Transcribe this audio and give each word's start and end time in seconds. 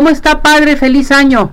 ¿Cómo 0.00 0.08
está, 0.08 0.40
padre? 0.40 0.78
Feliz 0.78 1.12
año. 1.12 1.52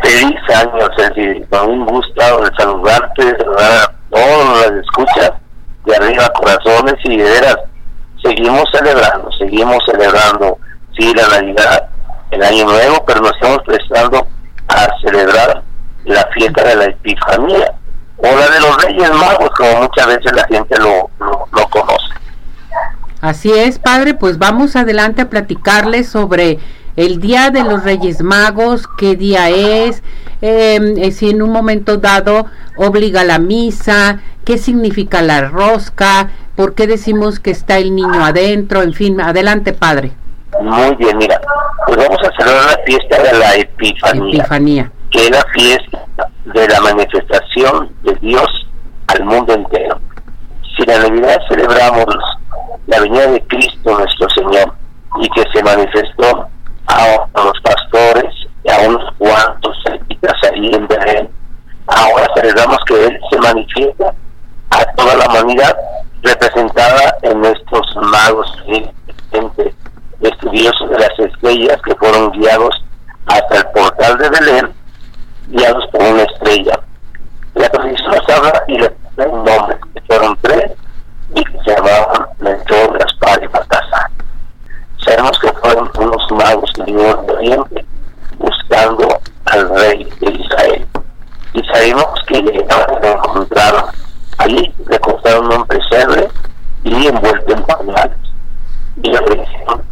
Feliz 0.00 0.38
año, 0.54 0.88
Ceci. 0.96 1.42
Con 1.50 1.70
un 1.70 1.86
gusto 1.86 2.40
de 2.40 2.56
saludarte, 2.56 3.24
de 3.24 3.36
saludar 3.36 3.72
a 3.72 3.92
todos 4.10 4.70
los 4.70 4.80
escuchas 4.80 5.32
de 5.84 5.96
arriba 5.96 6.32
corazones 6.34 6.94
y 7.02 7.16
de 7.16 7.24
veras 7.24 7.56
seguimos 8.22 8.62
celebrando, 8.70 9.28
seguimos 9.32 9.78
celebrando, 9.86 10.56
sí, 10.96 11.12
la 11.16 11.26
Navidad, 11.26 11.88
el 12.30 12.44
Año 12.44 12.64
Nuevo, 12.66 13.04
pero 13.04 13.22
nos 13.22 13.32
estamos 13.32 13.58
prestando 13.66 14.24
a 14.68 14.88
celebrar 15.04 15.64
la 16.04 16.24
fiesta 16.32 16.62
de 16.62 16.76
la 16.76 16.84
Epifanía 16.84 17.74
o 18.18 18.22
la 18.22 18.50
de 18.50 18.60
los 18.60 18.84
Reyes 18.84 19.10
Magos, 19.10 19.50
como 19.50 19.82
muchas 19.82 20.06
veces 20.06 20.32
la 20.32 20.44
gente 20.44 20.78
lo, 20.78 21.10
lo, 21.18 21.68
conoce. 21.70 22.14
Así 23.20 23.50
es, 23.50 23.80
padre, 23.80 24.14
pues 24.14 24.38
vamos 24.38 24.76
adelante 24.76 25.22
a 25.22 25.28
platicarles 25.28 26.08
sobre 26.08 26.60
el 26.96 27.20
Día 27.20 27.50
de 27.50 27.62
los 27.64 27.82
Reyes 27.82 28.22
Magos, 28.22 28.86
qué 28.86 29.16
día 29.16 29.50
es, 29.50 30.02
em, 30.40 30.96
eh, 30.96 31.10
si 31.10 31.30
en 31.30 31.42
un 31.42 31.50
momento 31.50 31.96
dado 31.96 32.46
obliga 32.76 33.24
la 33.24 33.38
misa, 33.38 34.20
qué 34.44 34.58
significa 34.58 35.22
la 35.22 35.48
rosca, 35.48 36.30
por 36.56 36.74
qué 36.74 36.86
decimos 36.86 37.40
que 37.40 37.50
está 37.50 37.78
el 37.78 37.94
niño 37.94 38.24
adentro, 38.24 38.82
en 38.82 38.92
fin, 38.92 39.20
adelante 39.20 39.72
padre. 39.72 40.12
Muy 40.60 40.94
bien, 40.96 41.18
mira, 41.18 41.40
pues 41.86 41.96
vamos 41.96 42.18
a 42.22 42.30
celebrar 42.36 42.78
la 42.78 42.84
fiesta 42.84 43.22
de 43.22 43.38
la 43.38 43.56
Epifanía, 43.56 44.38
Epifanía. 44.38 44.92
que 45.10 45.24
es 45.24 45.30
la 45.30 45.44
fiesta 45.52 46.04
de 46.44 46.68
la 46.68 46.80
manifestación 46.80 47.92
de 48.02 48.14
Dios 48.20 48.66
al 49.08 49.24
mundo 49.24 49.52
entero. 49.52 50.00
Si 50.76 50.84
la 50.86 50.98
Navidad 51.00 51.40
celebramos 51.48 52.06
la 52.86 53.00
venida 53.00 53.26
de 53.26 53.42
Cristo 53.42 53.98
nuestro 53.98 54.28
Señor 54.30 54.74
y 55.20 55.28
que 55.30 55.44
se 55.52 55.62
manifestó 55.62 56.48
a, 56.86 57.26
los 57.34 57.60
pastores 57.62 58.34
y 58.64 58.70
a 58.70 58.88
unos 58.88 59.12
cuantos 59.18 59.76
ahí 60.52 60.70
en 60.74 60.86
Belén, 60.86 61.28
ahora 61.86 62.26
celebramos 62.34 62.78
que 62.86 63.06
Él 63.06 63.20
se 63.30 63.38
manifiesta 63.38 64.14
a 64.70 64.84
toda 64.96 65.16
la 65.16 65.26
humanidad 65.26 65.76
representada 66.22 67.16
en 67.22 67.44
estos 67.44 67.96
magos 67.96 68.46
estudiosos 70.20 70.90
de 70.90 70.98
las 70.98 71.18
estrellas 71.18 71.80
que 71.84 71.94
fueron 71.96 72.30
guiados 72.32 72.84
hasta 73.26 73.56
el 73.56 73.66
portal 73.66 74.18
de 74.18 74.28
Belén, 74.30 74.74
guiados 75.48 75.86
por 75.92 76.02
una 76.02 76.22
estrella. 76.22 76.80
La 77.54 77.68
tradición 77.68 78.10
nos 78.10 78.28
habla 78.28 78.62
y 78.68 78.78
le 78.78 78.92
da 79.16 79.28
un 79.28 79.44
nombre, 79.44 79.76
que 79.94 80.00
fueron 80.02 80.36
tres 80.42 80.72
y 81.34 81.44
que 81.44 81.58
se 81.64 81.74
llamaban 81.74 82.26
Melchor, 82.38 82.98
Gaspar 82.98 83.42
y 83.42 83.46
Baltasar. 83.46 84.10
Sabemos 85.04 85.38
que 85.38 85.52
fueron 85.52 85.90
unos 85.98 86.30
magos 86.32 86.70
que 86.74 86.82
vinieron 86.84 87.26
de 87.26 87.32
Oriente 87.32 87.84
buscando 88.38 89.20
al 89.46 89.68
rey 89.70 90.04
de 90.20 90.30
Israel. 90.30 90.86
Y 91.52 91.62
sabemos 91.64 92.06
que 92.26 92.42
llegaron 92.42 93.04
a 93.04 93.08
encontrar 93.08 93.86
allí, 94.38 94.74
le 94.88 94.98
costaron 94.98 95.52
un 95.52 95.66
pesebre 95.66 96.28
envuelto 97.08 97.52
en 97.52 97.62
pañales. 97.64 98.16
Y 99.02 99.10
le 99.10 99.18
ofrecieron 99.18 99.82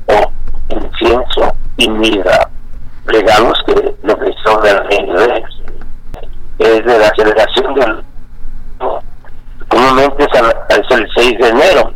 incienso 0.68 1.54
y 1.76 1.90
mirra, 1.90 2.48
regalos 3.06 3.58
que 3.66 3.74
que 3.74 4.34
son 4.44 4.62
del 4.62 4.86
rey. 4.86 5.44
Es 6.58 6.84
de 6.84 6.98
la 6.98 7.12
celebración 7.16 7.74
del 7.74 8.04
comúnmente 9.68 10.26
es 10.68 10.90
el 10.90 11.08
6 11.16 11.38
de 11.38 11.48
enero, 11.48 11.92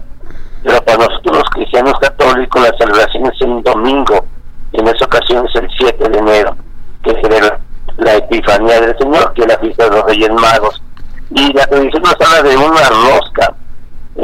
pero 0.62 0.80
para 0.82 0.98
nosotros 0.98 1.36
los 1.36 1.50
cristianos 1.50 1.94
católicos 2.00 2.62
la 2.62 2.76
celebración 2.78 3.26
es 3.26 3.42
un 3.42 3.62
domingo, 3.62 4.24
en 4.72 4.88
esa 4.88 5.04
ocasión 5.04 5.46
es 5.46 5.54
el 5.56 5.68
7 5.78 6.08
de 6.08 6.18
enero, 6.18 6.56
que 7.02 7.10
es 7.10 7.52
la 7.98 8.14
Epifanía 8.14 8.80
del 8.80 8.96
Señor, 8.98 9.32
que 9.34 9.42
es 9.42 9.48
la 9.48 9.58
fiesta 9.58 9.84
de 9.84 9.90
los 9.90 10.04
Reyes 10.06 10.30
Magos. 10.32 10.82
Y 11.30 11.52
la 11.52 11.66
tradición 11.66 12.02
nos 12.02 12.14
habla 12.14 12.48
de 12.48 12.56
una 12.56 12.88
rosca, 12.88 13.54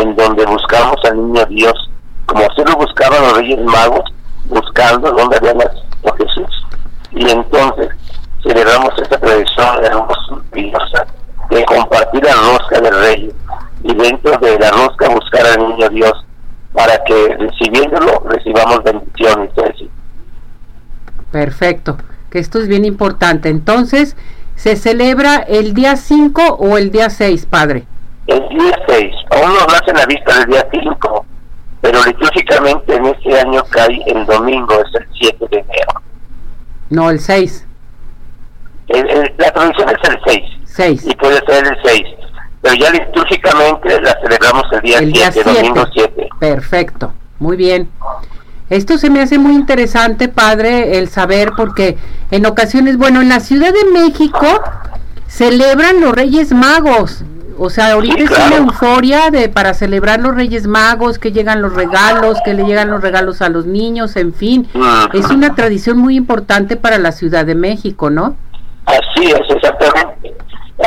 en 0.02 0.16
donde 0.16 0.44
buscamos 0.46 0.96
al 1.04 1.16
niño 1.16 1.46
Dios, 1.46 1.90
como 2.26 2.44
así 2.44 2.62
lo 2.64 2.76
buscaban 2.76 3.22
los 3.22 3.38
Reyes 3.38 3.60
Magos, 3.64 4.04
buscando 4.46 5.10
dónde 5.12 5.36
había 5.36 5.54
nacido 5.54 6.14
Jesús. 6.18 6.66
Y 7.12 7.30
entonces 7.30 7.88
celebramos 8.42 8.90
esta 9.00 9.18
tradición 9.18 9.84
hermosa 9.84 11.06
de 11.50 11.64
compartir 11.64 12.24
la 12.24 12.34
rosca 12.34 12.80
del 12.80 12.98
Rey 13.00 13.32
y 13.84 13.94
dentro 13.94 14.36
de 14.38 14.58
la 14.58 14.70
rosca 14.70 15.08
buscar 15.08 15.46
al 15.46 15.68
niño 15.68 15.88
Dios 15.90 16.12
para 16.72 17.02
que 17.04 17.36
recibiéndolo 17.38 18.22
recibamos 18.26 18.82
bendiciones. 18.82 19.50
Perfecto, 21.30 21.96
que 22.30 22.38
esto 22.38 22.58
es 22.58 22.68
bien 22.68 22.84
importante. 22.84 23.48
Entonces, 23.48 24.16
¿se 24.54 24.76
celebra 24.76 25.36
el 25.36 25.74
día 25.74 25.96
5 25.96 26.56
o 26.58 26.76
el 26.76 26.90
día 26.90 27.10
6, 27.10 27.46
padre? 27.46 27.86
El 28.26 28.48
día 28.50 28.78
6, 28.86 29.14
aún 29.32 29.54
no 29.54 29.74
hacen 29.74 29.96
la 29.96 30.06
vista 30.06 30.38
del 30.38 30.46
día 30.46 30.66
5, 30.70 31.26
pero 31.80 32.04
litúrgicamente 32.04 32.94
en 32.94 33.06
este 33.06 33.40
año 33.40 33.62
cae 33.70 34.02
el 34.06 34.26
domingo, 34.26 34.74
es 34.74 34.94
el 35.00 35.08
7 35.20 35.46
de 35.50 35.58
enero. 35.58 36.02
No, 36.90 37.10
el 37.10 37.20
6. 37.20 37.66
la 39.38 39.50
tradición 39.52 39.88
es 39.88 40.08
el 40.08 40.20
6. 40.24 40.42
6. 40.64 41.06
Y 41.06 41.14
puede 41.16 41.44
ser 41.46 41.66
el 41.66 41.76
6 41.82 42.04
pero 42.62 42.76
ya 42.76 42.90
litúrgicamente 42.90 44.00
la 44.00 44.16
celebramos 44.22 44.64
el 44.72 45.12
día 45.12 45.32
7, 45.32 45.52
domingo 45.52 45.84
7. 45.92 46.28
Perfecto, 46.38 47.12
muy 47.40 47.56
bien. 47.56 47.90
Esto 48.70 48.96
se 48.98 49.10
me 49.10 49.20
hace 49.20 49.36
muy 49.36 49.54
interesante, 49.54 50.28
padre, 50.28 50.96
el 50.98 51.08
saber, 51.08 51.52
porque 51.56 51.98
en 52.30 52.46
ocasiones, 52.46 52.96
bueno, 52.96 53.20
en 53.20 53.28
la 53.28 53.40
Ciudad 53.40 53.72
de 53.72 53.84
México 53.90 54.46
celebran 55.26 56.00
los 56.00 56.14
Reyes 56.14 56.52
Magos. 56.52 57.24
O 57.64 57.70
sea, 57.70 57.92
ahorita 57.92 58.24
es 58.24 58.30
una 58.30 58.56
euforia 58.56 59.30
de 59.30 59.48
para 59.48 59.72
celebrar 59.72 60.18
los 60.18 60.34
Reyes 60.34 60.66
Magos, 60.66 61.20
que 61.20 61.30
llegan 61.30 61.62
los 61.62 61.72
regalos, 61.72 62.38
que 62.44 62.54
le 62.54 62.64
llegan 62.64 62.90
los 62.90 63.00
regalos 63.00 63.40
a 63.40 63.48
los 63.50 63.66
niños, 63.66 64.16
en 64.16 64.34
fin. 64.34 64.68
Es 65.12 65.30
una 65.30 65.54
tradición 65.54 65.96
muy 65.96 66.16
importante 66.16 66.76
para 66.76 66.98
la 66.98 67.12
Ciudad 67.12 67.46
de 67.46 67.54
México, 67.54 68.10
¿no? 68.10 68.34
Así 68.86 69.30
es, 69.30 69.42
exactamente. 69.48 70.34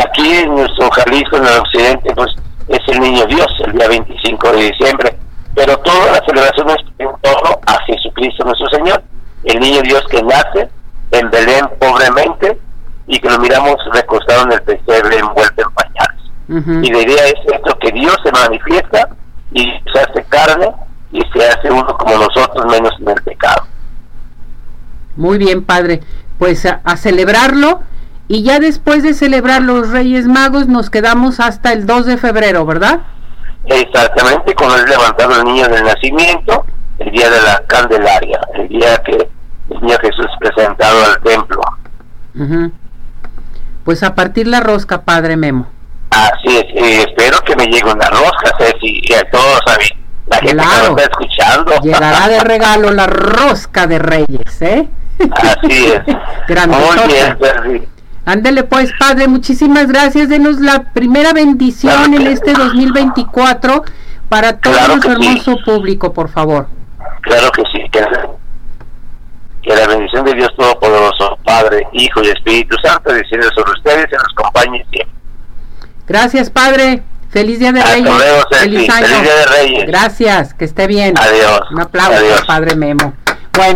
Aquí 0.06 0.34
en 0.34 0.54
nuestro 0.54 0.90
Jalisco, 0.92 1.38
en 1.38 1.46
el 1.46 1.60
occidente, 1.60 2.14
pues 2.14 2.36
es 2.68 2.80
el 2.90 3.00
niño 3.00 3.26
Dios, 3.28 3.48
el 3.66 3.72
día 3.72 3.88
25 3.88 4.52
de 4.52 4.64
diciembre. 4.72 5.18
Pero 5.56 5.78
toda 5.78 6.12
la 6.12 6.26
celebración 6.26 6.70
es 6.72 6.86
en 7.00 7.08
torno 7.22 7.58
a 7.68 7.80
Jesucristo 7.86 8.44
nuestro 8.44 8.68
Señor, 8.68 9.02
el 9.46 9.62
niño 9.62 9.82
Dios 9.82 10.04
que 10.10 10.22
nace 10.22 10.70
en 11.12 11.32
Belén 11.32 11.70
pobremente 11.80 12.60
y 13.08 13.18
que 13.18 13.30
lo 13.30 13.40
miramos 13.40 13.76
recostado 13.94 14.44
en 14.44 14.52
el 14.52 14.62
pesebre 14.64 15.20
envuelto 15.20 15.62
en 15.62 15.70
Y 16.48 16.92
la 16.92 17.02
idea 17.02 17.26
es 17.26 17.54
esto, 17.54 17.78
que 17.80 17.92
Dios 17.92 18.16
se 18.24 18.32
manifiesta 18.32 19.10
y 19.52 19.64
se 19.92 20.00
hace 20.00 20.24
carne 20.30 20.72
y 21.12 21.22
se 21.34 21.48
hace 21.48 21.72
uno 21.72 21.98
como 21.98 22.18
nosotros 22.18 22.66
menos 22.68 22.94
en 23.00 23.10
el 23.10 23.24
pecado. 23.24 23.66
Muy 25.16 25.38
bien, 25.38 25.64
Padre. 25.64 26.02
Pues 26.38 26.66
a 26.66 26.98
celebrarlo 26.98 27.82
y 28.28 28.44
ya 28.44 28.60
después 28.60 29.04
de 29.04 29.14
celebrar 29.14 29.62
los 29.62 29.90
Reyes 29.90 30.28
Magos 30.28 30.68
nos 30.68 30.90
quedamos 30.90 31.40
hasta 31.40 31.72
el 31.72 31.86
2 31.86 32.06
de 32.06 32.18
febrero, 32.18 32.66
¿verdad? 32.66 33.02
Exactamente, 33.66 34.54
con 34.54 34.72
el 34.72 34.86
levantado 34.86 35.40
el 35.40 35.46
niño 35.46 35.68
del 35.68 35.84
nacimiento, 35.84 36.66
el 37.00 37.12
día 37.12 37.30
de 37.30 37.42
la 37.42 37.64
Candelaria, 37.68 38.40
el 38.56 38.68
día 38.68 38.98
que 39.04 39.30
el 39.70 39.82
niño 39.82 39.98
Jesús 40.02 40.28
presentado 40.40 41.06
al 41.06 41.22
templo. 41.22 41.62
Pues 43.84 44.04
a 44.04 44.14
partir 44.14 44.48
la 44.48 44.60
rosca, 44.60 45.04
Padre 45.04 45.38
Memo. 45.38 45.68
Espero 46.94 47.40
que 47.42 47.56
me 47.56 47.66
llegue 47.66 47.92
una 47.92 48.10
rosca, 48.10 48.56
Ceci, 48.58 49.02
y 49.04 49.14
a 49.14 49.30
todos, 49.30 49.62
la 50.28 50.38
gente 50.38 50.56
que 50.56 50.88
está 50.90 51.04
escuchando. 51.04 51.72
Llegará 51.82 52.28
de 52.28 52.40
regalo 52.40 52.92
la 52.92 53.08
rosca 53.08 53.88
de 53.88 54.00
Reyes, 54.00 54.62
¿eh? 54.62 54.88
Así 55.32 55.86
es. 55.86 56.02
Muy 56.68 57.08
bien, 57.08 57.88
Ándele 58.26 58.64
pues, 58.64 58.92
Padre, 59.00 59.28
muchísimas 59.28 59.88
gracias. 59.88 60.30
Denos 60.30 60.60
la 60.60 60.92
primera 60.94 61.32
bendición 61.32 62.14
en 62.16 62.26
este 62.26 62.54
2024 62.54 63.84
para 64.30 64.58
todo 64.58 64.74
nuestro 64.88 65.12
hermoso 65.12 65.58
público, 65.64 66.12
por 66.12 66.30
favor. 66.30 66.68
Claro 67.22 67.52
que 67.52 67.64
sí. 67.72 67.88
Que, 67.92 69.76
la 69.76 69.88
bendición 69.88 70.26
de 70.26 70.34
Dios 70.34 70.50
Todopoderoso, 70.58 71.38
Padre, 71.44 71.88
Hijo 71.94 72.22
y 72.24 72.28
Espíritu 72.28 72.76
Santo, 72.84 73.14
descienda 73.14 73.48
sobre 73.56 73.72
ustedes 73.72 74.08
y 74.12 74.16
nos 74.16 74.32
acompañe 74.36 74.86
siempre. 74.92 75.15
Gracias, 76.16 76.50
Padre. 76.50 77.04
Feliz 77.30 77.60
Día 77.60 77.74
de 77.74 77.84
Reyes. 77.84 78.10
Feliz 78.50 78.90
año. 78.90 79.06
Feliz 79.06 79.22
Día 79.22 79.36
de 79.36 79.46
Reyes. 79.48 79.86
Gracias, 79.86 80.54
que 80.54 80.64
esté 80.64 80.88
bien. 80.88 81.14
Adiós. 81.20 81.60
Un 81.72 81.82
aplauso, 81.82 82.46
Padre 82.48 82.74
Memo. 82.74 83.14
Bueno. 83.52 83.74